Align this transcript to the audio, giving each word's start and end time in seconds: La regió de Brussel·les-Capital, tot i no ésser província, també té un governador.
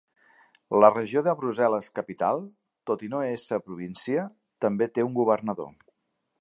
La 0.83 0.87
regió 0.93 1.21
de 1.27 1.35
Brussel·les-Capital, 1.41 2.41
tot 2.91 3.05
i 3.09 3.11
no 3.13 3.21
ésser 3.35 3.61
província, 3.69 4.27
també 4.67 4.93
té 4.97 5.09
un 5.11 5.17
governador. 5.23 5.75